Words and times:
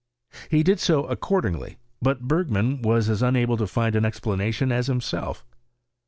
He 0.49 0.63
did 0.63 0.79
so 0.79 1.05
accordingly, 1.05 1.77
but 2.01 2.21
Bergman 2.23 2.81
was 2.81 3.07
as 3.07 3.21
unable 3.21 3.55
to 3.57 3.67
find 3.67 3.95
an 3.95 4.03
explanation 4.03 4.71
as 4.71 4.87
himself. 4.87 5.45